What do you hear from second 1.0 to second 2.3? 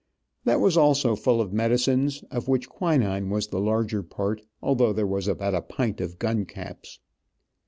full of medicines,